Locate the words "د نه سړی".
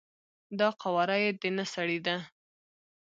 1.41-1.99